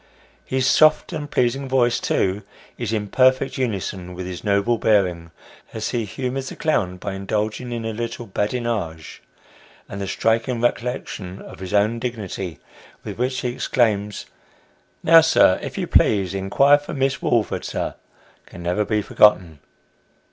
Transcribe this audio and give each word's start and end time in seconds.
His 0.45 0.65
soft 0.65 1.13
and 1.13 1.29
pleasing 1.29 1.69
voice, 1.69 1.99
too, 1.99 2.41
is 2.75 2.91
in 2.91 3.07
perfect 3.09 3.59
unison 3.59 4.15
with 4.15 4.25
his 4.25 4.43
noble 4.43 4.79
bearing, 4.79 5.29
as 5.73 5.91
ho 5.91 5.99
humours 5.99 6.49
the 6.49 6.55
clown 6.55 6.97
by 6.97 7.13
indulging 7.13 7.71
in 7.71 7.85
a 7.85 7.93
little 7.93 8.25
badinage; 8.25 9.21
and 9.87 10.01
the 10.01 10.07
striking 10.07 10.59
recollection 10.59 11.39
of 11.39 11.59
his 11.59 11.71
own 11.71 11.99
dignity, 11.99 12.57
with 13.03 13.19
which 13.19 13.41
he 13.41 13.49
exclaims," 13.49 14.25
Now, 15.03 15.21
sir, 15.21 15.59
if 15.61 15.77
you 15.77 15.85
please, 15.85 16.33
inquire 16.33 16.79
for 16.79 16.95
Miss 16.95 17.21
Woolford, 17.21 17.63
sir," 17.63 17.93
can 18.47 18.63
neve 18.63 18.79
r 18.79 18.85
be 18.85 19.03
forgotten. 19.03 19.59